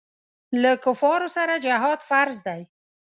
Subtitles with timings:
[0.61, 2.61] له کفارو سره جهاد فرض دی.